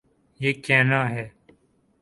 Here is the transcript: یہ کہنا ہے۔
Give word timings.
یہ 0.39 0.53
کہنا 0.65 0.99
ہے۔ 1.09 1.27